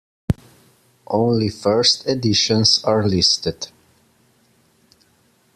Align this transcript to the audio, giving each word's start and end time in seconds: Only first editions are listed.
Only 1.05 1.49
first 1.49 2.07
editions 2.07 2.83
are 2.83 3.07
listed. 3.07 3.67